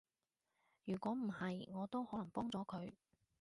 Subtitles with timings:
[0.83, 2.91] 如果唔係，我都可能幫咗佢